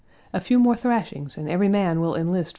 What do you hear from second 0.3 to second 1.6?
A few more thrashings and